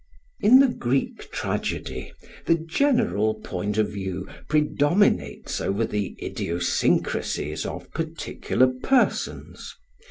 In 0.39 0.57
the 0.57 0.67
Greek 0.67 1.29
tragedy 1.31 2.11
the 2.47 2.55
general 2.55 3.35
point 3.35 3.77
of 3.77 3.89
view 3.89 4.27
predominates 4.49 5.61
over 5.61 5.85
the 5.85 6.15
idiosyncrasies 6.19 7.67
of 7.67 7.91
particular 7.91 8.65
persons. 8.81 9.75